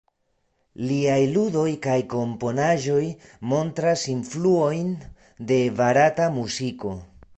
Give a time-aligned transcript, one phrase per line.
[0.91, 3.03] Liaj ludo kaj komponaĵoj
[3.51, 4.89] montras influojn
[5.53, 6.97] de barata muziko.